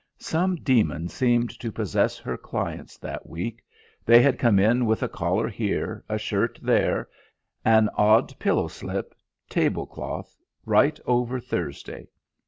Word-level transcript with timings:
Some 0.17 0.55
demon 0.55 1.09
seemed 1.09 1.51
to 1.59 1.71
possess 1.71 2.17
her 2.17 2.35
clients 2.35 2.97
that 2.97 3.29
week: 3.29 3.61
they 4.03 4.19
had 4.19 4.39
come 4.39 4.57
in 4.57 4.87
with 4.87 5.03
a 5.03 5.07
collar 5.07 5.47
here, 5.47 6.03
a 6.09 6.17
shirt 6.17 6.57
there, 6.59 7.07
an 7.63 7.87
odd 7.93 8.33
pillow 8.39 8.67
slip, 8.67 9.13
tablecloth, 9.47 10.35
right 10.65 10.99
over 11.05 11.39
Thursday. 11.39 12.07